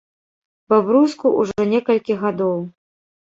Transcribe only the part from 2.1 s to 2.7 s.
гадоў.